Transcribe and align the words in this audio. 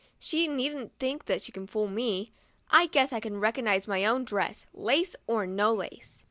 She 0.17 0.47
needn't 0.47 0.97
think 0.97 1.25
she 1.41 1.51
can 1.51 1.67
fool 1.67 1.87
me; 1.87 2.31
I 2.71 2.87
guess 2.87 3.13
I 3.13 3.19
can 3.19 3.39
recognize 3.39 3.87
my 3.87 4.03
own 4.03 4.25
dress, 4.25 4.65
lace 4.73 5.15
or 5.27 5.45
no 5.45 5.75
lace." 5.75 6.19